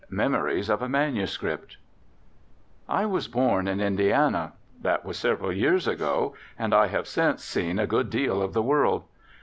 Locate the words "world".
8.63-9.03